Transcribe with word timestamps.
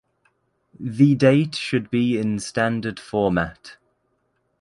The 0.79 1.13
date 1.13 1.53
should 1.53 1.91
be 1.91 2.17
in 2.17 2.39
standard 2.39 2.99
format 2.99 3.77